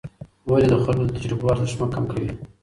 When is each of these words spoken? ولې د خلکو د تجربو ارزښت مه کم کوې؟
ولې 0.49 0.67
د 0.69 0.73
خلکو 0.83 1.03
د 1.05 1.09
تجربو 1.17 1.51
ارزښت 1.53 1.77
مه 1.81 1.87
کم 1.93 2.03
کوې؟ 2.11 2.29